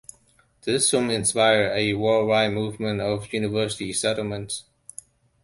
This 0.63 0.89
soon 0.89 1.11
inspired 1.11 1.77
a 1.77 1.93
worldwide 1.93 2.53
movement 2.53 3.01
of 3.01 3.31
university 3.31 3.93
settlements. 3.93 4.63